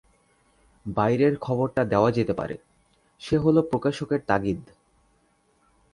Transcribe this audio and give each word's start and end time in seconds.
বাইরের 0.85 1.33
খবরটা 1.37 1.81
দেওয়া 1.85 2.11
যেতে 2.11 2.33
পারে, 2.33 2.55
সে 3.21 3.35
হল 3.37 3.61
প্রকাশকের 3.61 4.21
তাগিদ। 4.27 4.61